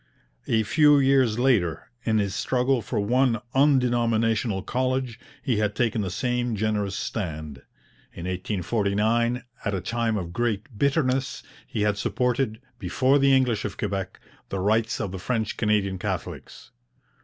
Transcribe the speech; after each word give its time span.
A 0.47 0.63
few 0.63 0.97
years 0.97 1.37
later, 1.37 1.91
in 2.05 2.17
his 2.17 2.33
struggle 2.33 2.81
for 2.81 2.99
one 2.99 3.39
undenominational 3.53 4.63
college, 4.63 5.19
he 5.43 5.57
had 5.57 5.75
taken 5.75 6.01
the 6.01 6.09
same 6.09 6.55
generous 6.55 6.95
stand. 6.95 7.57
In 8.11 8.25
1849, 8.25 9.43
at 9.63 9.75
a 9.75 9.79
time 9.79 10.17
of 10.17 10.33
great 10.33 10.75
bitterness, 10.75 11.43
he 11.67 11.83
had 11.83 11.99
supported, 11.99 12.59
before 12.79 13.19
the 13.19 13.31
English 13.31 13.63
of 13.63 13.77
Quebec, 13.77 14.19
the 14.49 14.57
rights 14.59 14.99
of 14.99 15.11
the 15.11 15.19
French 15.19 15.55
Canadian 15.55 15.99
Catholics. 15.99 16.71